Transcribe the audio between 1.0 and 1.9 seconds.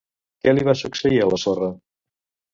a la sorra?